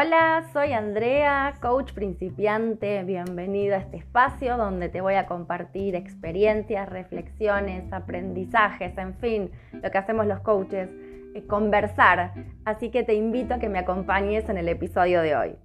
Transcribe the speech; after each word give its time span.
Hola, 0.00 0.44
soy 0.52 0.74
Andrea, 0.74 1.56
coach 1.60 1.92
principiante. 1.92 3.02
Bienvenido 3.02 3.74
a 3.74 3.78
este 3.78 3.96
espacio 3.96 4.56
donde 4.56 4.88
te 4.88 5.00
voy 5.00 5.14
a 5.14 5.26
compartir 5.26 5.96
experiencias, 5.96 6.88
reflexiones, 6.88 7.92
aprendizajes, 7.92 8.96
en 8.96 9.14
fin, 9.16 9.50
lo 9.72 9.90
que 9.90 9.98
hacemos 9.98 10.24
los 10.28 10.38
coaches, 10.38 10.88
eh, 11.34 11.44
conversar. 11.48 12.32
Así 12.64 12.92
que 12.92 13.02
te 13.02 13.14
invito 13.14 13.54
a 13.54 13.58
que 13.58 13.68
me 13.68 13.80
acompañes 13.80 14.48
en 14.48 14.58
el 14.58 14.68
episodio 14.68 15.20
de 15.20 15.34
hoy. 15.34 15.56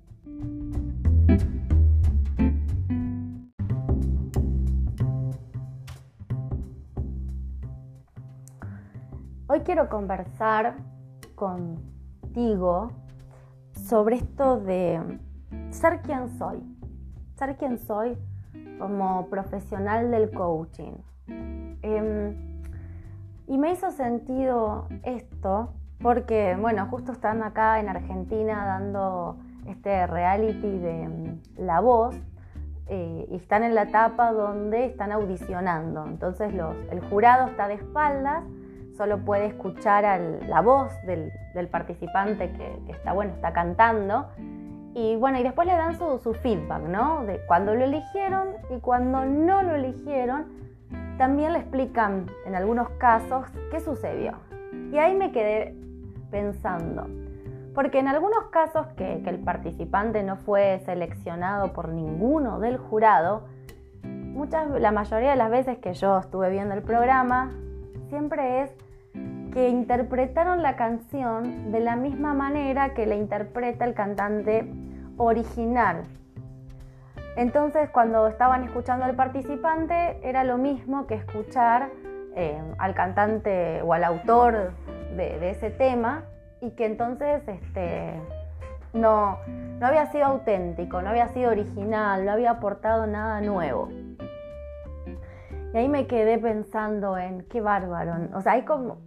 Hoy 9.45 9.59
quiero 9.59 9.89
conversar 9.89 10.77
contigo 11.35 13.02
sobre 13.93 14.15
esto 14.15 14.59
de 14.59 15.19
ser 15.69 16.01
quien 16.01 16.27
soy, 16.39 16.63
ser 17.35 17.57
quien 17.57 17.77
soy 17.77 18.17
como 18.79 19.27
profesional 19.27 20.09
del 20.09 20.31
coaching. 20.31 20.93
Em, 21.27 22.35
y 23.45 23.55
me 23.59 23.71
hizo 23.71 23.91
sentido 23.91 24.87
esto 25.03 25.75
porque, 26.01 26.57
bueno, 26.59 26.87
justo 26.87 27.11
están 27.11 27.43
acá 27.43 27.79
en 27.79 27.87
Argentina 27.87 28.65
dando 28.65 29.37
este 29.67 30.07
reality 30.07 30.79
de 30.79 31.03
em, 31.03 31.41
La 31.55 31.79
Voz 31.79 32.15
eh, 32.87 33.27
y 33.29 33.35
están 33.35 33.61
en 33.61 33.75
la 33.75 33.83
etapa 33.83 34.31
donde 34.31 34.85
están 34.85 35.11
audicionando. 35.11 36.07
Entonces 36.07 36.51
el 36.89 36.99
jurado 37.11 37.45
está 37.45 37.67
de 37.67 37.75
espaldas 37.75 38.43
solo 38.97 39.19
puede 39.19 39.47
escuchar 39.47 40.19
la 40.47 40.61
voz 40.61 40.91
del, 41.05 41.31
participante 41.69 42.51
que, 42.51 42.91
está, 42.91 43.13
bueno, 43.13 43.33
está 43.33 43.53
cantando. 43.53 44.27
Y 44.95 45.15
bueno, 45.15 45.39
y 45.39 45.43
después 45.43 45.67
le 45.67 45.73
dan 45.73 45.97
su, 45.97 46.19
su, 46.19 46.33
feedback, 46.35 46.83
¿no? 46.83 47.25
De 47.25 47.39
cuando 47.47 47.73
lo 47.73 47.83
eligieron 47.83 48.49
y 48.69 48.79
cuando 48.79 49.25
no 49.25 49.63
lo 49.63 49.75
eligieron, 49.75 50.45
también 51.17 51.53
le 51.53 51.59
explican 51.59 52.27
en 52.45 52.55
algunos 52.55 52.89
casos 52.91 53.47
qué 53.71 53.79
sucedió. 53.79 54.33
Y 54.91 54.97
ahí 54.97 55.15
me 55.15 55.31
quedé 55.31 55.75
pensando, 56.29 57.07
porque 57.73 57.99
en 57.99 58.07
algunos 58.07 58.45
casos 58.45 58.85
que, 58.95 59.21
que 59.23 59.29
el 59.29 59.39
participante 59.39 60.21
no 60.21 60.37
fue 60.37 60.81
seleccionado 60.85 61.73
por 61.73 61.89
ninguno 61.89 62.59
del 62.59 62.77
jurado, 62.77 63.45
muchas, 64.03 64.69
la 64.69 64.91
mayoría 64.91 65.31
de 65.31 65.35
las 65.35 65.49
veces 65.49 65.77
que 65.79 65.93
yo 65.93 66.19
estuve 66.19 66.49
viendo 66.49 66.75
el 66.75 66.83
programa, 66.83 67.51
siempre 68.09 68.61
es 68.61 68.71
que 69.53 69.69
interpretaron 69.69 70.63
la 70.63 70.75
canción 70.75 71.71
de 71.71 71.79
la 71.79 71.95
misma 71.95 72.33
manera 72.33 72.95
que 72.95 73.05
la 73.05 73.13
interpreta 73.13 73.85
el 73.85 73.93
cantante 73.93 74.65
original. 75.17 76.05
Entonces 77.35 77.89
cuando 77.91 78.27
estaban 78.27 78.63
escuchando 78.63 79.05
al 79.05 79.15
participante 79.15 80.19
era 80.27 80.43
lo 80.43 80.57
mismo 80.57 81.05
que 81.05 81.15
escuchar 81.15 81.91
eh, 82.35 82.59
al 82.79 82.95
cantante 82.95 83.81
o 83.83 83.93
al 83.93 84.03
autor 84.03 84.71
de, 85.15 85.51
ese 85.51 85.69
tema 85.69 86.23
y 86.59 86.71
que 86.71 86.87
entonces 86.87 87.47
este, 87.47 88.19
no, 88.93 89.37
no 89.79 89.85
había 89.85 90.07
sido 90.07 90.25
auténtico, 90.25 91.03
no 91.03 91.09
había 91.09 91.27
sido 91.27 91.51
original, 91.51 92.25
no 92.25 92.31
había 92.31 92.51
aportado 92.51 93.05
nada 93.05 93.39
nuevo. 93.41 93.89
Y 95.73 95.77
ahí 95.77 95.89
me 95.89 96.05
quedé 96.05 96.37
pensando 96.37 97.17
en 97.17 97.43
qué 97.45 97.59
bárbaro. 97.59 98.13
O 98.35 98.41
sea, 98.41 98.53
hay 98.53 98.61
como, 98.61 98.97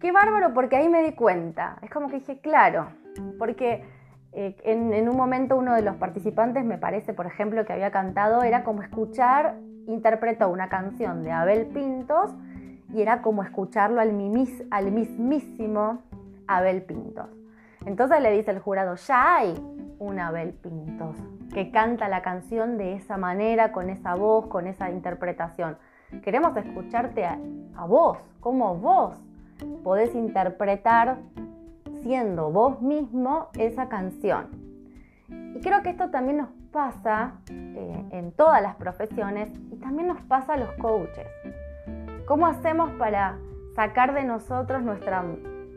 Qué 0.00 0.12
bárbaro 0.12 0.54
porque 0.54 0.76
ahí 0.76 0.88
me 0.88 1.02
di 1.02 1.12
cuenta. 1.12 1.78
Es 1.82 1.90
como 1.90 2.08
que 2.08 2.20
dije, 2.20 2.38
claro, 2.40 2.88
porque 3.36 3.84
eh, 4.32 4.56
en, 4.62 5.08
un 5.08 5.16
momento 5.16 5.56
uno 5.56 5.74
de 5.74 5.82
los 5.82 5.96
participantes 5.96 6.64
me 6.64 6.78
parece, 6.78 7.12
por 7.12 7.26
ejemplo, 7.26 7.64
que 7.64 7.72
había 7.72 7.90
cantado, 7.90 8.44
era 8.44 8.62
como 8.62 8.82
escuchar, 8.82 9.56
interpretó 9.88 10.50
una 10.50 10.68
canción 10.68 11.24
de 11.24 11.32
Abel 11.32 11.66
Pintos 11.66 12.32
y 12.94 13.02
era 13.02 13.22
como 13.22 13.42
escucharlo 13.42 14.00
al, 14.00 14.12
mismísimo 14.12 16.02
Abel 16.46 16.82
Pintos. 16.82 17.28
Entonces 17.84 18.22
le 18.22 18.30
dice 18.30 18.52
el 18.52 18.60
jurado, 18.60 18.94
ya 18.94 19.36
hay 19.36 19.54
un 19.98 20.20
Abel 20.20 20.52
Pintos 20.52 21.16
que 21.52 21.72
canta 21.72 22.08
la 22.08 22.22
canción 22.22 22.78
de 22.78 22.94
esa 22.94 23.16
manera, 23.16 23.72
con 23.72 23.90
esa 23.90 24.14
voz, 24.14 24.46
con 24.46 24.68
esa 24.68 24.90
interpretación. 24.90 25.76
Queremos 26.22 26.56
escucharte 26.56 27.24
a, 27.24 27.36
a 27.76 27.84
vos, 27.84 28.18
como 28.40 28.76
vos 28.76 29.27
podés 29.82 30.14
interpretar 30.14 31.18
siendo 32.02 32.50
vos 32.50 32.80
mismo 32.80 33.48
esa 33.58 33.88
canción. 33.88 34.48
Y 35.28 35.60
creo 35.60 35.82
que 35.82 35.90
esto 35.90 36.10
también 36.10 36.38
nos 36.38 36.48
pasa 36.72 37.32
eh, 37.50 38.04
en 38.10 38.32
todas 38.32 38.62
las 38.62 38.76
profesiones 38.76 39.50
y 39.72 39.76
también 39.76 40.08
nos 40.08 40.20
pasa 40.22 40.54
a 40.54 40.56
los 40.56 40.70
coaches. 40.74 41.26
¿Cómo 42.26 42.46
hacemos 42.46 42.90
para 42.92 43.38
sacar 43.74 44.14
de 44.14 44.24
nosotros 44.24 44.82
nuestra 44.82 45.24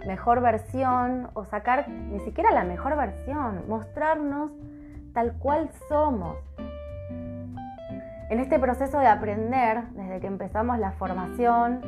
mejor 0.05 0.41
versión 0.41 1.29
o 1.33 1.45
sacar 1.45 1.87
ni 1.87 2.19
siquiera 2.21 2.51
la 2.51 2.63
mejor 2.63 2.97
versión, 2.97 3.63
mostrarnos 3.67 4.51
tal 5.13 5.33
cual 5.39 5.69
somos? 5.87 6.37
En 8.29 8.39
este 8.39 8.59
proceso 8.59 8.99
de 8.99 9.07
aprender, 9.07 9.83
desde 9.91 10.19
que 10.21 10.27
empezamos 10.27 10.79
la 10.79 10.91
formación, 10.93 11.81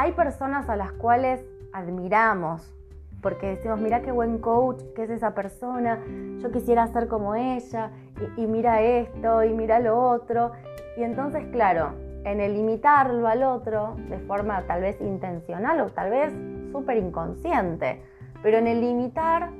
hay 0.00 0.12
personas 0.12 0.70
a 0.70 0.76
las 0.76 0.92
cuales 0.92 1.44
admiramos, 1.74 2.74
porque 3.20 3.48
decimos, 3.48 3.78
mira 3.82 4.00
qué 4.00 4.10
buen 4.10 4.38
coach 4.38 4.80
que 4.96 5.02
es 5.02 5.10
esa 5.10 5.34
persona, 5.34 5.98
yo 6.38 6.50
quisiera 6.50 6.86
ser 6.86 7.06
como 7.06 7.34
ella, 7.34 7.90
y, 8.38 8.46
mira 8.46 8.80
esto, 8.80 9.44
y 9.44 9.52
mira 9.52 9.78
lo 9.78 10.00
otro. 10.00 10.52
Y 10.96 11.02
entonces, 11.02 11.44
claro, 11.52 11.92
en 12.24 12.40
el 12.40 12.56
imitarlo 12.56 13.28
al 13.28 13.42
otro 13.42 13.96
de 14.08 14.18
forma 14.20 14.62
tal 14.62 14.80
vez 14.80 14.98
intencional 15.02 15.78
o 15.82 15.90
tal 15.90 16.08
vez 16.08 16.32
súper 16.72 16.96
inconsciente, 16.96 18.02
pero 18.42 18.56
en 18.56 18.68
el 18.68 18.82
imitar 18.82 19.50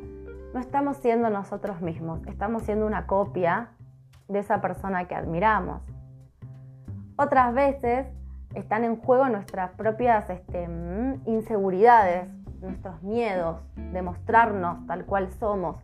no 0.55 0.59
estamos 0.59 0.97
siendo 0.97 1.29
nosotros 1.29 1.83
mismos, 1.83 2.27
estamos 2.27 2.63
siendo 2.63 2.87
una 2.87 3.07
copia 3.07 3.73
de 4.27 4.39
esa 4.39 4.63
persona 4.63 5.07
que 5.07 5.15
admiramos. 5.15 5.83
Otras 7.17 7.53
veces 7.53 8.07
están 8.55 8.85
en 8.85 8.97
juego 8.97 9.29
nuestras 9.29 9.71
propias 9.73 10.29
este, 10.31 10.69
inseguridades, 11.27 12.31
nuestros 12.61 13.03
miedos 13.03 13.59
de 13.77 14.03
mostrarnos 14.03 14.87
tal 14.87 15.05
cual 15.05 15.31
somos 15.39 15.77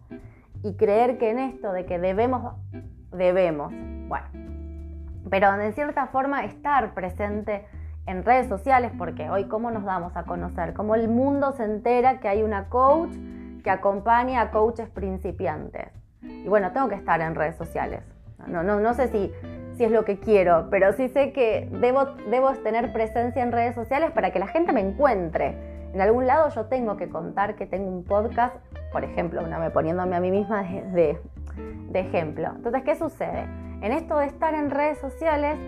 y 0.62 0.75
creer 0.75 1.19
que 1.19 1.31
en 1.31 1.38
esto 1.38 1.72
de 1.72 1.87
que 1.87 1.99
debemos, 1.99 2.54
debemos. 3.12 3.72
Bueno, 4.09 4.27
pero 5.31 5.56
de 5.56 5.72
cierta 5.72 6.06
forma 6.06 6.44
estar 6.44 6.93
presente 6.94 7.66
en 8.06 8.25
redes 8.25 8.49
sociales, 8.49 8.93
porque 8.97 9.28
hoy 9.31 9.44
cómo 9.44 9.71
nos 9.71 9.84
damos 9.84 10.16
a 10.16 10.25
conocer, 10.25 10.75
cómo 10.75 10.94
el 10.94 11.09
mundo 11.09 11.53
se 11.53 11.65
entera 11.65 12.21
que 12.21 12.28
hay 12.28 12.43
una 12.43 12.69
coach 12.69 13.15
que 13.65 13.71
acompaña 13.71 14.41
a 14.43 14.50
coaches 14.50 14.88
principiantes. 14.88 15.88
Y 16.22 16.48
bueno, 16.48 16.72
tengo 16.72 16.88
que 16.88 16.94
estar 16.94 17.21
en 17.21 17.34
redes 17.34 17.56
sociales. 17.56 18.03
No, 18.47 18.62
no, 18.62 18.78
no 18.78 18.94
sé 18.94 19.09
si 19.09 19.33
si 19.76 19.84
es 19.84 19.91
lo 19.91 20.04
que 20.04 20.19
quiero, 20.19 20.69
pero 20.70 20.92
sí 20.92 21.09
sé 21.09 21.32
que 21.32 21.69
debo, 21.70 22.06
debo 22.31 22.53
tener 22.54 22.92
presencia 22.92 23.42
en 23.42 23.53
redes 23.53 23.75
sociales 23.75 24.10
para 24.12 24.32
que 24.32 24.38
la 24.38 24.47
gente 24.47 24.72
me 24.72 24.81
encuentre. 24.81 25.56
En 25.92 26.00
algún 26.00 26.26
lado 26.26 26.48
yo 26.50 26.66
tengo 26.66 26.97
que 26.97 27.09
contar 27.09 27.56
que 27.56 27.66
tengo 27.66 27.88
un 27.88 28.04
podcast, 28.04 28.56
por 28.92 29.04
ejemplo, 29.04 29.42
una 29.42 29.59
me 29.59 29.70
poniéndome 29.70 30.16
a 30.16 30.20
mí 30.20 30.31
misma 30.31 30.62
de, 30.62 31.19
ejemplo. 31.94 32.53
Entonces, 32.54 32.82
¿qué 32.84 32.94
sucede? 32.94 33.44
En 33.81 33.92
esto 33.92 34.19
de 34.19 34.26
estar 34.26 34.54
en 34.54 34.70
redes 34.70 34.98
sociales, 34.98 35.59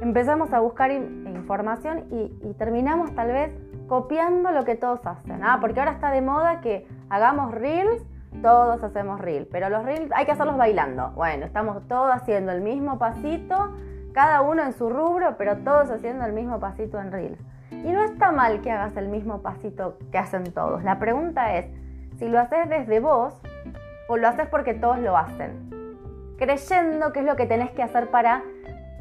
empezamos 0.00 0.52
a 0.52 0.60
buscar 0.60 0.92
información 0.92 2.04
y, 2.10 2.32
y, 2.48 2.54
terminamos 2.54 3.12
tal 3.14 3.32
vez 3.32 3.52
copiando 3.88 4.52
lo 4.52 4.64
que 4.64 4.76
todos 4.76 5.04
hacen. 5.04 5.42
Ah, 5.42 5.58
porque 5.60 5.80
ahora 5.80 5.92
está 5.92 6.10
de 6.10 6.22
moda 6.22 6.60
que 6.60 6.86
hagamos 7.08 7.52
reels 7.52 8.02
todos 8.40 8.82
hacemos 8.82 9.20
reel, 9.20 9.46
pero 9.50 9.68
los 9.68 9.84
reels 9.84 10.10
hay 10.14 10.24
que 10.24 10.32
hacerlos 10.32 10.56
bailando. 10.56 11.10
Bueno, 11.10 11.44
estamos 11.44 11.86
todos 11.88 12.10
haciendo 12.12 12.52
el 12.52 12.60
mismo 12.60 12.98
pasito, 12.98 13.76
cada 14.12 14.40
uno 14.40 14.62
en 14.62 14.72
su 14.72 14.88
rubro, 14.88 15.36
pero 15.36 15.58
todos 15.58 15.90
haciendo 15.90 16.24
el 16.24 16.32
mismo 16.32 16.58
pasito 16.58 17.00
en 17.00 17.12
reels. 17.12 17.38
Y 17.70 17.90
no 17.90 18.02
está 18.04 18.32
mal 18.32 18.60
que 18.60 18.70
hagas 18.70 18.96
el 18.96 19.08
mismo 19.08 19.42
pasito 19.42 19.98
que 20.10 20.18
hacen 20.18 20.44
todos. 20.52 20.84
La 20.84 20.98
pregunta 20.98 21.56
es 21.56 21.66
si 22.18 22.28
lo 22.28 22.38
haces 22.38 22.68
desde 22.68 23.00
vos 23.00 23.34
o 24.08 24.16
lo 24.16 24.28
haces 24.28 24.46
porque 24.48 24.74
todos 24.74 24.98
lo 24.98 25.16
hacen. 25.16 25.70
Creyendo 26.38 27.12
que 27.12 27.20
es 27.20 27.24
lo 27.24 27.36
que 27.36 27.46
tenés 27.46 27.70
que 27.70 27.82
hacer 27.82 28.10
para 28.10 28.42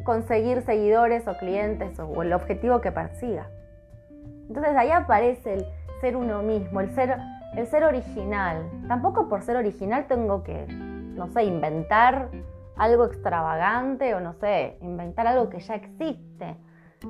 conseguir 0.04 0.62
seguidores 0.62 1.28
o 1.28 1.38
clientes 1.38 2.00
o 2.00 2.22
el 2.22 2.34
objetivo 2.34 2.82
que 2.82 2.92
persigas. 2.92 3.48
Entonces 4.48 4.76
ahí 4.76 4.92
aparece 4.92 5.54
el 5.54 5.66
ser 6.02 6.18
uno 6.18 6.42
mismo, 6.42 6.82
el 6.82 6.90
ser 6.96 7.18
el 7.56 7.68
ser 7.68 7.84
original. 7.84 8.70
Tampoco 8.88 9.28
por 9.28 9.42
ser 9.42 9.58
original 9.58 10.08
tengo 10.08 10.44
que, 10.44 10.66
no 10.68 11.28
sé, 11.28 11.44
inventar 11.44 12.30
algo 12.78 13.06
extravagante 13.06 14.14
o 14.16 14.20
no 14.20 14.34
sé, 14.34 14.78
inventar 14.82 15.28
algo 15.28 15.50
que 15.50 15.60
ya 15.60 15.76
existe. 15.76 16.58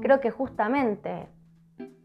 Creo 0.02 0.20
que 0.20 0.32
justamente 0.32 1.28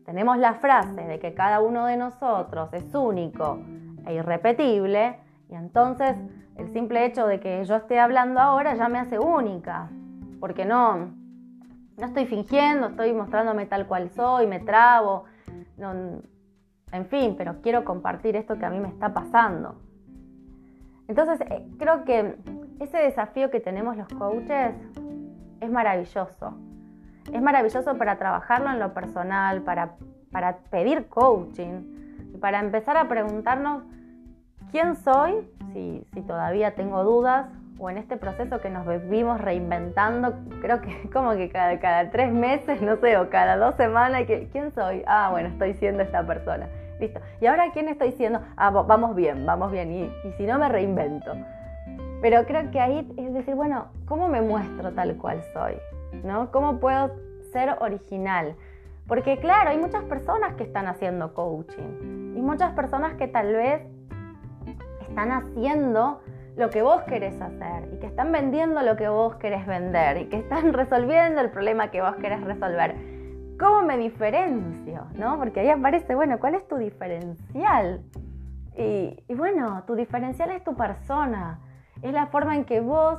tenemos 0.04 0.38
la 0.38 0.54
frase 0.54 1.02
de 1.02 1.18
que 1.18 1.34
cada 1.34 1.60
uno 1.60 1.86
de 1.86 1.96
nosotros 1.96 2.72
es 2.72 2.94
único 2.94 3.58
e 4.06 4.14
irrepetible 4.14 5.18
Y 5.48 5.54
entonces 5.54 6.16
el 6.56 6.72
simple 6.72 7.04
hecho 7.04 7.26
de 7.26 7.40
que 7.40 7.64
yo 7.64 7.76
esté 7.76 7.98
hablando 7.98 8.40
ahora 8.40 8.74
ya 8.74 8.88
me 8.88 8.98
hace 8.98 9.18
única, 9.18 9.90
porque 10.40 10.64
no, 10.64 10.96
no 11.96 12.06
estoy 12.06 12.26
fingiendo, 12.26 12.88
estoy 12.88 13.12
mostrándome 13.12 13.66
tal 13.66 13.86
cual 13.86 14.10
soy, 14.10 14.46
me 14.46 14.60
trabo, 14.60 15.24
en 16.96 17.06
fin, 17.06 17.34
pero 17.36 17.60
quiero 17.62 17.84
compartir 17.84 18.36
esto 18.36 18.58
que 18.58 18.66
a 18.66 18.70
mí 18.70 18.80
me 18.80 18.88
está 18.88 19.12
pasando. 19.12 19.76
Entonces, 21.08 21.40
eh, 21.50 21.64
creo 21.78 22.04
que 22.04 22.36
ese 22.80 22.98
desafío 22.98 23.50
que 23.50 23.60
tenemos 23.60 23.96
los 23.96 24.08
coaches 24.08 24.74
es 25.60 25.70
maravilloso. 25.70 26.54
Es 27.32 27.42
maravilloso 27.42 27.96
para 27.96 28.18
trabajarlo 28.18 28.70
en 28.70 28.78
lo 28.78 28.92
personal, 28.92 29.62
para, 29.62 29.96
pedir 30.70 31.08
coaching, 31.08 31.82
y 32.34 32.38
para 32.38 32.60
empezar 32.60 32.96
a 32.96 33.08
preguntarnos 33.08 33.82
quién 34.70 34.96
soy, 34.96 35.48
si, 35.72 36.06
si 36.12 36.22
todavía 36.22 36.74
tengo 36.74 37.02
dudas, 37.04 37.46
o 37.78 37.90
en 37.90 37.98
este 37.98 38.16
proceso 38.16 38.60
que 38.60 38.70
nos 38.70 38.86
vivimos 38.86 39.40
reinventando, 39.40 40.34
creo 40.60 40.80
que 40.80 41.10
como 41.12 41.32
que 41.32 41.50
cada, 41.50 41.78
cada 41.78 42.10
tres 42.10 42.32
meses, 42.32 42.80
no 42.80 42.96
sé, 42.96 43.16
o 43.16 43.28
cada 43.28 43.56
dos 43.56 43.74
semanas, 43.76 44.24
¿quién 44.52 44.72
soy? 44.72 45.02
Ah, 45.06 45.28
bueno, 45.30 45.48
estoy 45.48 45.74
siendo 45.74 46.02
esta 46.02 46.26
persona. 46.26 46.68
Listo. 46.98 47.20
¿Y 47.40 47.46
ahora 47.46 47.70
quién 47.72 47.88
estoy 47.88 48.12
siendo? 48.12 48.40
Ah, 48.56 48.70
vamos 48.70 49.14
bien, 49.14 49.44
vamos 49.44 49.70
bien. 49.70 49.92
Y, 49.92 50.02
y 50.02 50.32
si 50.36 50.46
no, 50.46 50.58
me 50.58 50.68
reinvento. 50.68 51.32
Pero 52.22 52.44
creo 52.46 52.70
que 52.70 52.80
ahí 52.80 53.06
es 53.16 53.34
decir, 53.34 53.54
bueno, 53.54 53.86
¿cómo 54.06 54.28
me 54.28 54.40
muestro 54.40 54.92
tal 54.92 55.16
cual 55.16 55.42
soy? 55.52 55.74
¿No? 56.24 56.50
¿Cómo 56.50 56.80
puedo 56.80 57.12
ser 57.52 57.76
original? 57.80 58.56
Porque 59.06 59.38
claro, 59.38 59.70
hay 59.70 59.78
muchas 59.78 60.02
personas 60.04 60.54
que 60.54 60.64
están 60.64 60.88
haciendo 60.88 61.34
coaching 61.34 62.34
y 62.36 62.42
muchas 62.42 62.72
personas 62.72 63.14
que 63.14 63.28
tal 63.28 63.52
vez 63.52 63.82
están 65.08 65.30
haciendo 65.30 66.20
lo 66.56 66.70
que 66.70 66.82
vos 66.82 67.02
querés 67.02 67.40
hacer 67.40 67.88
y 67.92 67.98
que 67.98 68.06
están 68.06 68.32
vendiendo 68.32 68.82
lo 68.82 68.96
que 68.96 69.08
vos 69.08 69.36
querés 69.36 69.66
vender 69.66 70.18
y 70.18 70.24
que 70.26 70.38
están 70.38 70.72
resolviendo 70.74 71.40
el 71.40 71.50
problema 71.50 71.90
que 71.90 72.00
vos 72.00 72.16
querés 72.16 72.42
resolver. 72.42 72.96
¿Cómo 73.58 73.82
me 73.82 73.96
diferencio? 73.96 75.06
¿No? 75.14 75.38
Porque 75.38 75.60
ahí 75.60 75.68
aparece, 75.68 76.14
bueno, 76.14 76.38
¿cuál 76.38 76.54
es 76.54 76.66
tu 76.68 76.76
diferencial? 76.76 78.02
Y, 78.76 79.34
bueno, 79.34 79.84
tu 79.86 79.94
diferencial 79.94 80.50
es 80.50 80.62
tu 80.62 80.76
persona, 80.76 81.60
es 82.02 82.12
la 82.12 82.26
forma 82.26 82.54
en 82.56 82.64
que 82.64 82.80
vos 82.80 83.18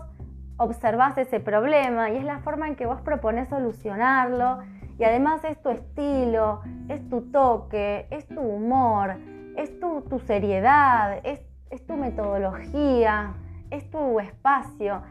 observás 0.57 1.17
ese 1.17 1.39
problema 1.39 2.11
y 2.11 2.17
es 2.17 2.23
la 2.23 2.39
forma 2.39 2.67
en 2.67 2.75
que 2.75 2.85
vos 2.85 3.01
propones 3.01 3.49
solucionarlo 3.49 4.59
y 4.99 5.03
además 5.03 5.43
es 5.43 5.59
tu 5.61 5.69
estilo, 5.69 6.61
es 6.89 7.07
tu 7.09 7.31
toque, 7.31 8.07
es 8.11 8.27
tu 8.27 8.39
humor, 8.39 9.15
es 9.55 9.79
tu, 9.79 10.01
tu 10.01 10.19
seriedad, 10.19 11.19
es 11.23 11.41
es 11.69 11.85
tu 11.85 11.95
metodología, 11.95 13.33
es 13.71 13.89
tu 13.89 14.19
espacio. 14.19 15.01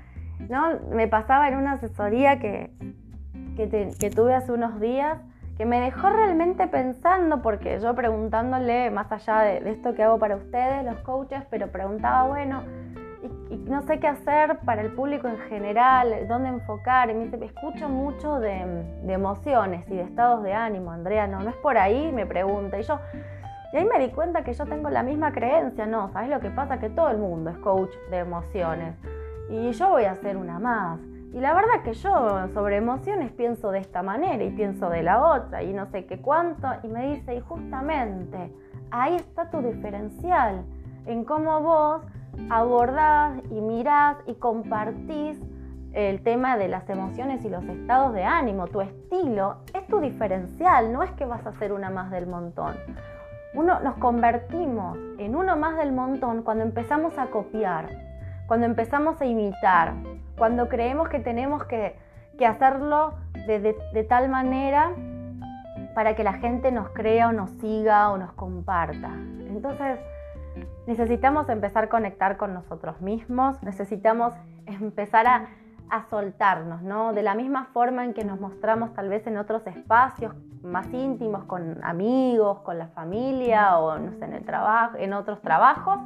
¿no? 0.48 0.78
Me 0.90 1.08
pasaba 1.08 1.48
en 1.48 1.56
una 1.56 1.72
asesoría 1.72 2.38
que, 2.38 2.70
que, 3.56 4.10
tuve 4.14 4.34
hace 4.34 4.52
unos 4.52 4.80
días 4.80 5.18
que 5.56 5.64
me 5.64 5.80
dejó 5.80 6.10
realmente 6.10 6.66
pensando, 6.66 7.40
porque 7.40 7.78
yo 7.80 7.94
preguntándole, 7.94 8.90
más 8.90 9.10
allá 9.10 9.40
de, 9.40 9.70
esto 9.70 9.94
que 9.94 10.02
hago 10.02 10.18
para 10.18 10.36
ustedes, 10.36 10.84
los 10.84 10.98
coaches, 11.00 11.42
pero 11.50 11.68
preguntaba, 11.68 12.24
bueno, 12.24 12.62
y, 13.50 13.56
no 13.56 13.82
sé 13.82 13.98
qué 13.98 14.06
hacer 14.06 14.58
para 14.60 14.82
el 14.82 14.92
público 14.92 15.28
en 15.28 15.38
general, 15.48 16.28
dónde 16.28 16.50
enfocar. 16.50 17.10
Y 17.10 17.14
me 17.14 17.24
dice, 17.24 17.44
escucho 17.44 17.88
mucho 17.88 18.38
de, 18.38 18.84
de 19.02 19.12
emociones 19.12 19.88
y 19.88 19.96
de 19.96 20.02
estados 20.02 20.42
de 20.42 20.52
ánimo, 20.52 20.92
Andrea, 20.92 21.26
no, 21.26 21.40
no 21.40 21.50
es 21.50 21.56
por 21.56 21.78
ahí, 21.78 22.12
me 22.12 22.26
pregunta. 22.26 22.78
Y 22.78 22.82
yo, 22.82 23.00
y 23.72 23.78
ahí 23.78 23.84
me 23.84 23.98
di 23.98 24.12
cuenta 24.12 24.44
que 24.44 24.52
yo 24.52 24.66
tengo 24.66 24.90
la 24.90 25.02
misma 25.02 25.32
creencia, 25.32 25.86
no, 25.86 26.10
¿sabes 26.12 26.28
lo 26.28 26.40
que 26.40 26.50
pasa? 26.50 26.78
Que 26.78 26.90
todo 26.90 27.08
el 27.08 27.18
mundo 27.18 27.50
es 27.50 27.56
coach 27.58 27.94
de 28.10 28.18
emociones 28.18 28.94
y 29.48 29.72
yo 29.72 29.90
voy 29.90 30.04
a 30.04 30.14
ser 30.16 30.36
una 30.36 30.58
más. 30.58 31.00
Y 31.32 31.40
la 31.40 31.54
verdad 31.54 31.82
que 31.84 31.92
yo 31.92 32.48
sobre 32.54 32.76
emociones 32.76 33.32
pienso 33.32 33.70
de 33.70 33.80
esta 33.80 34.02
manera 34.02 34.42
y 34.42 34.50
pienso 34.50 34.88
de 34.88 35.02
la 35.02 35.22
otra 35.22 35.62
y 35.62 35.72
no 35.72 35.86
sé 35.86 36.06
qué 36.06 36.20
cuánto. 36.20 36.68
Y 36.82 36.88
me 36.88 37.14
dice, 37.14 37.34
y 37.34 37.40
justamente 37.40 38.52
ahí 38.90 39.16
está 39.16 39.50
tu 39.50 39.60
diferencial, 39.60 40.64
en 41.04 41.24
cómo 41.24 41.60
vos 41.60 42.02
abordás 42.50 43.38
y 43.50 43.60
mirás 43.60 44.16
y 44.26 44.34
compartís 44.34 45.38
el 45.92 46.22
tema 46.22 46.56
de 46.56 46.68
las 46.68 46.88
emociones 46.90 47.44
y 47.44 47.48
los 47.48 47.64
estados 47.64 48.12
de 48.12 48.24
ánimo. 48.24 48.66
Tu 48.68 48.80
estilo 48.80 49.58
es 49.74 49.86
tu 49.86 50.00
diferencial, 50.00 50.92
no 50.92 51.02
es 51.02 51.10
que 51.12 51.24
vas 51.26 51.46
a 51.46 51.52
ser 51.54 51.72
una 51.72 51.90
más 51.90 52.10
del 52.10 52.26
montón 52.26 52.76
uno 53.56 53.80
nos 53.80 53.96
convertimos 53.96 54.98
en 55.18 55.34
uno 55.34 55.56
más 55.56 55.78
del 55.78 55.90
montón 55.90 56.42
cuando 56.42 56.62
empezamos 56.62 57.16
a 57.16 57.28
copiar, 57.28 57.88
cuando 58.46 58.66
empezamos 58.66 59.18
a 59.20 59.24
imitar, 59.24 59.94
cuando 60.36 60.68
creemos 60.68 61.08
que 61.08 61.18
tenemos 61.18 61.64
que, 61.64 61.96
hacerlo 62.46 63.14
de, 63.46 64.06
tal 64.08 64.28
manera 64.28 64.92
para 65.94 66.14
que 66.14 66.22
la 66.22 66.34
gente 66.34 66.70
nos 66.70 66.90
crea 66.90 67.28
o 67.28 67.32
nos 67.32 67.50
siga 67.52 68.10
o 68.10 68.18
nos 68.18 68.32
comparta. 68.32 69.10
Entonces, 69.48 69.98
necesitamos 70.86 71.48
empezar 71.48 71.84
a 71.84 71.88
conectar 71.88 72.36
con 72.36 72.52
nosotros 72.52 73.00
mismos, 73.00 73.62
necesitamos 73.62 74.34
empezar 74.66 75.26
a, 75.26 75.48
a 75.88 76.04
soltarnos, 76.10 76.82
¿no? 76.82 77.14
De 77.14 77.22
la 77.22 77.34
misma 77.34 77.68
forma 77.72 78.04
en 78.04 78.12
que 78.12 78.24
nos 78.24 78.38
mostramos 78.38 78.92
tal 78.92 79.08
vez 79.08 79.26
en 79.26 79.38
otros 79.38 79.66
espacios 79.66 80.34
más 80.62 80.92
íntimos, 80.92 81.44
con 81.44 81.82
amigos, 81.82 82.58
con 82.60 82.78
la 82.78 82.88
familia 82.88 83.78
o 83.78 83.98
no 83.98 84.12
sé, 84.12 84.24
en 84.26 84.34
el 84.34 84.44
trabajo, 84.44 84.96
en 84.98 85.14
otros 85.14 85.40
trabajos 85.40 86.00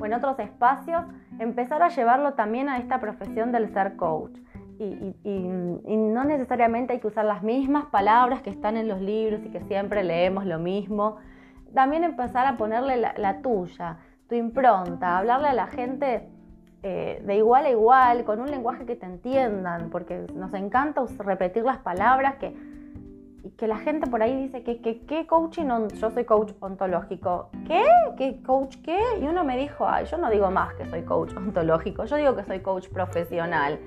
o 0.00 0.06
en 0.06 0.14
otros 0.14 0.38
espacios, 0.38 1.04
empezar 1.38 1.82
a 1.82 1.88
llevarlo 1.88 2.34
también 2.34 2.68
a 2.68 2.78
esta 2.78 3.00
profesión 3.00 3.52
del 3.52 3.72
ser 3.72 3.96
coach. 3.96 4.38
Y, 4.78 5.14
no 5.24 6.24
necesariamente 6.24 6.92
hay 6.92 7.00
que 7.00 7.06
usar 7.06 7.24
las 7.24 7.42
mismas 7.42 7.86
palabras 7.86 8.42
que 8.42 8.50
están 8.50 8.76
en 8.76 8.88
los 8.88 9.00
libros 9.00 9.40
y 9.44 9.48
que 9.50 9.60
siempre 9.62 10.04
leemos 10.04 10.46
lo 10.46 10.58
mismo. 10.58 11.16
También 11.74 12.04
empezar 12.04 12.46
a 12.46 12.56
ponerle 12.56 12.96
la, 12.96 13.42
tuya, 13.42 13.98
tu 14.28 14.34
impronta, 14.34 15.18
hablarle 15.18 15.48
a 15.48 15.54
la 15.54 15.66
gente 15.66 16.28
eh, 16.82 17.22
de 17.24 17.36
igual 17.36 17.66
a 17.66 17.70
igual, 17.70 18.24
con 18.24 18.40
un 18.40 18.50
lenguaje 18.50 18.84
que 18.84 18.94
te 18.94 19.06
entiendan, 19.06 19.90
porque 19.90 20.26
nos 20.34 20.52
encanta 20.54 21.02
repetir 21.18 21.64
las 21.64 21.78
palabras 21.78 22.36
que 22.36 22.54
que 23.50 23.66
la 23.66 23.78
gente 23.78 24.06
por 24.08 24.22
ahí 24.22 24.34
dice 24.36 24.62
que, 24.62 24.80
que, 24.80 25.26
coaching, 25.26 25.88
yo 25.94 26.10
soy 26.10 26.24
coach 26.24 26.52
ontológico. 26.60 27.50
¿Qué? 27.66 27.84
¿Qué 28.16 28.42
coach 28.42 28.76
qué? 28.82 28.98
Y 29.20 29.26
uno 29.26 29.44
me 29.44 29.56
dijo, 29.56 29.86
ay, 29.86 30.06
yo 30.06 30.18
no 30.18 30.30
digo 30.30 30.50
más 30.50 30.74
que 30.74 30.86
soy 30.86 31.02
coach 31.02 31.32
ontológico, 31.36 32.04
yo 32.04 32.16
digo 32.16 32.36
que 32.36 32.44
soy 32.44 32.60
coach 32.60 32.88
profesional. 32.88 33.78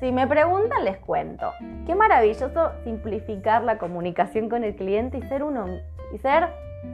Si 0.00 0.12
me 0.12 0.26
preguntan, 0.26 0.84
les 0.84 0.98
cuento. 0.98 1.52
Qué 1.86 1.94
maravilloso 1.94 2.72
simplificar 2.84 3.64
la 3.64 3.78
comunicación 3.78 4.48
con 4.48 4.62
el 4.62 4.76
cliente 4.76 5.18
y 5.18 5.22
ser 5.22 5.42
uno, 5.42 5.66
y 6.14 6.18
ser 6.18 6.48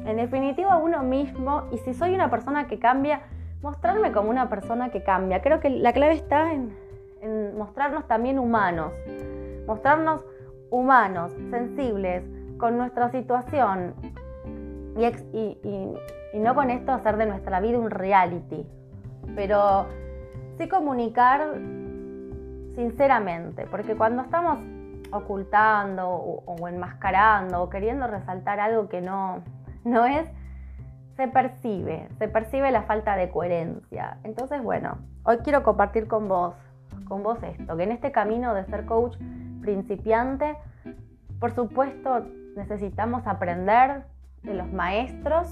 en 0.06 0.16
definitiva 0.16 0.76
uno 0.78 1.02
mismo. 1.02 1.64
Y 1.70 1.78
si 1.78 1.92
soy 1.92 2.14
una 2.14 2.30
persona 2.30 2.66
que 2.66 2.78
cambia, 2.78 3.20
mostrarme 3.60 4.12
como 4.12 4.30
una 4.30 4.48
persona 4.48 4.90
que 4.90 5.02
cambia. 5.02 5.42
Creo 5.42 5.60
que 5.60 5.68
la 5.70 5.92
clave 5.92 6.14
está 6.14 6.52
en, 6.52 6.74
en 7.20 7.58
mostrarnos 7.58 8.06
también 8.06 8.38
humanos, 8.38 8.92
mostrarnos 9.66 10.24
humanos, 10.74 11.32
sensibles 11.50 12.24
con 12.58 12.76
nuestra 12.76 13.10
situación 13.10 13.94
y, 14.96 15.94
no 16.34 16.54
con 16.54 16.70
esto 16.70 16.92
hacer 16.92 17.16
de 17.16 17.26
nuestra 17.26 17.60
vida 17.60 17.78
un 17.78 17.90
reality, 17.90 18.66
pero 19.36 19.86
sí 20.58 20.68
comunicar 20.68 21.54
sinceramente, 22.74 23.66
porque 23.70 23.94
cuando 23.94 24.22
estamos 24.22 24.58
ocultando 25.12 26.08
o, 26.08 26.68
enmascarando 26.68 27.62
o 27.62 27.70
queriendo 27.70 28.08
resaltar 28.08 28.58
algo 28.58 28.88
que 28.88 29.00
no, 29.00 29.42
no 29.84 30.06
es, 30.06 30.28
se 31.16 31.28
percibe, 31.28 32.08
se 32.18 32.26
percibe 32.26 32.72
la 32.72 32.82
falta 32.82 33.14
de 33.14 33.30
coherencia. 33.30 34.18
Entonces, 34.24 34.60
bueno, 34.60 34.98
hoy 35.22 35.38
quiero 35.38 35.62
compartir 35.62 36.08
con 36.08 36.26
vos, 36.26 36.54
con 37.06 37.22
vos 37.22 37.38
esto, 37.44 37.76
que 37.76 37.84
en 37.84 37.92
este 37.92 38.10
camino 38.10 38.54
de 38.54 38.64
ser 38.64 38.86
coach 38.86 39.16
principiante, 39.64 40.56
por 41.40 41.52
supuesto 41.54 42.26
necesitamos 42.54 43.26
aprender 43.26 44.04
de 44.42 44.54
los 44.54 44.70
maestros, 44.70 45.48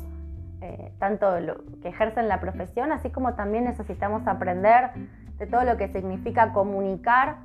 eh, 0.60 0.92
tanto 0.98 1.40
lo 1.40 1.56
que 1.80 1.88
ejercen 1.88 2.28
la 2.28 2.40
profesión, 2.40 2.92
así 2.92 3.10
como 3.10 3.34
también 3.34 3.64
necesitamos 3.64 4.26
aprender 4.26 4.90
de 5.38 5.46
todo 5.46 5.64
lo 5.64 5.76
que 5.76 5.88
significa 5.88 6.52
comunicar 6.52 7.36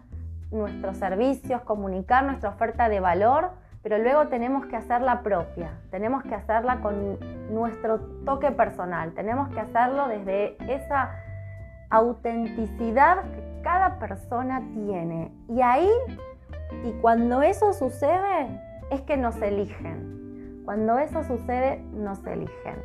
nuestros 0.51 0.97
servicios, 0.97 1.61
comunicar 1.61 2.25
nuestra 2.25 2.49
oferta 2.49 2.89
de 2.89 2.99
valor, 2.99 3.51
pero 3.81 3.97
luego 3.97 4.27
tenemos 4.27 4.65
que 4.65 4.75
hacerla 4.75 5.23
propia, 5.23 5.71
tenemos 5.89 6.23
que 6.23 6.35
hacerla 6.35 6.81
con 6.81 7.17
nuestro 7.49 7.99
toque 8.25 8.51
personal, 8.51 9.13
tenemos 9.13 9.49
que 9.49 9.61
hacerlo 9.61 10.09
desde 10.09 10.57
esa 10.71 11.11
autenticidad 11.89 13.23
que 13.31 13.61
cada 13.63 13.97
persona 13.99 14.61
tiene. 14.73 15.31
Y 15.49 15.61
ahí 15.61 15.89
y 16.83 16.91
cuando 17.01 17.41
eso 17.41 17.73
sucede, 17.73 18.47
es 18.91 19.01
que 19.01 19.17
nos 19.17 19.41
eligen. 19.41 20.61
Cuando 20.65 20.97
eso 20.99 21.23
sucede, 21.23 21.81
nos 21.93 22.25
eligen. 22.25 22.75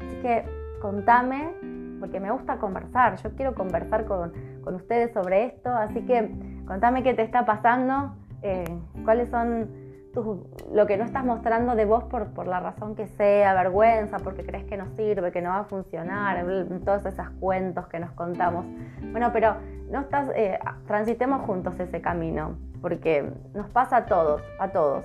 Así 0.00 0.16
que 0.22 0.44
contame 0.80 1.54
porque 2.00 2.20
me 2.20 2.30
gusta 2.30 2.58
conversar, 2.58 3.16
yo 3.16 3.34
quiero 3.34 3.54
conversar 3.54 4.04
con, 4.06 4.32
con 4.62 4.74
ustedes 4.76 5.12
sobre 5.12 5.46
esto, 5.46 5.70
así 5.70 6.02
que 6.02 6.30
contame 6.66 7.02
qué 7.02 7.14
te 7.14 7.22
está 7.22 7.44
pasando, 7.44 8.14
eh, 8.42 8.64
cuáles 9.04 9.30
son 9.30 9.68
lo 10.72 10.86
que 10.86 10.96
no 10.96 11.04
estás 11.04 11.24
mostrando 11.24 11.74
de 11.74 11.84
vos 11.84 12.04
por, 12.04 12.28
por 12.28 12.46
la 12.46 12.60
razón 12.60 12.94
que 12.96 13.06
sea, 13.06 13.54
vergüenza, 13.54 14.18
porque 14.18 14.44
crees 14.44 14.64
que 14.64 14.76
no 14.76 14.86
sirve, 14.96 15.30
que 15.32 15.42
no 15.42 15.50
va 15.50 15.60
a 15.60 15.64
funcionar, 15.64 16.44
todos 16.84 17.06
esos 17.06 17.28
cuentos 17.40 17.86
que 17.88 17.98
nos 17.98 18.10
contamos. 18.12 18.66
Bueno, 19.12 19.30
pero 19.32 19.56
no 19.90 20.00
estás, 20.00 20.30
eh, 20.34 20.58
transitemos 20.86 21.42
juntos 21.46 21.78
ese 21.78 22.00
camino, 22.00 22.56
porque 22.80 23.30
nos 23.54 23.68
pasa 23.70 23.98
a 23.98 24.06
todos, 24.06 24.42
a 24.58 24.68
todos 24.68 25.04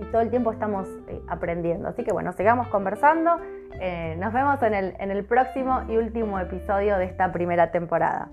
y 0.00 0.04
todo 0.06 0.20
el 0.20 0.30
tiempo 0.30 0.52
estamos 0.52 0.88
eh, 1.08 1.20
aprendiendo. 1.28 1.88
Así 1.88 2.04
que 2.04 2.12
bueno, 2.12 2.32
sigamos 2.32 2.68
conversando. 2.68 3.38
Eh, 3.80 4.16
nos 4.18 4.32
vemos 4.32 4.62
en 4.62 4.74
el, 4.74 4.94
en 4.98 5.10
el 5.10 5.24
próximo 5.24 5.82
y 5.88 5.96
último 5.96 6.38
episodio 6.38 6.98
de 6.98 7.04
esta 7.04 7.32
primera 7.32 7.70
temporada. 7.70 8.28